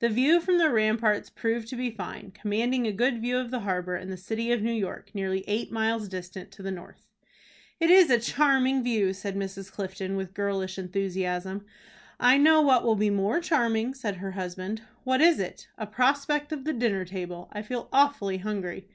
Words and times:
The 0.00 0.08
view 0.08 0.40
from 0.40 0.58
the 0.58 0.68
ramparts 0.68 1.30
proved 1.30 1.68
to 1.68 1.76
be 1.76 1.92
fine, 1.92 2.32
commanding 2.32 2.88
a 2.88 2.92
good 2.92 3.20
view 3.20 3.38
of 3.38 3.52
the 3.52 3.60
harbor 3.60 3.94
and 3.94 4.10
the 4.10 4.16
city 4.16 4.50
of 4.50 4.62
New 4.62 4.72
York, 4.72 5.12
nearly 5.14 5.44
eight 5.46 5.70
miles 5.70 6.08
distant 6.08 6.50
to 6.50 6.62
the 6.64 6.72
north. 6.72 7.06
"It 7.78 7.88
is 7.88 8.10
a 8.10 8.18
charming 8.18 8.82
view," 8.82 9.12
said 9.12 9.36
Mrs. 9.36 9.70
Clifton, 9.70 10.16
with 10.16 10.34
girlish 10.34 10.76
enthusiasm. 10.76 11.64
"I 12.18 12.36
know 12.36 12.60
what 12.60 12.82
will 12.84 12.96
be 12.96 13.10
more 13.10 13.38
charming," 13.38 13.94
said 13.94 14.16
her 14.16 14.32
husband. 14.32 14.82
"What 15.04 15.20
is 15.20 15.38
it?" 15.38 15.68
"A 15.78 15.86
prospect 15.86 16.50
of 16.50 16.64
the 16.64 16.72
dinner 16.72 17.04
table. 17.04 17.48
I 17.52 17.62
feel 17.62 17.88
awfully 17.92 18.38
hungry." 18.38 18.88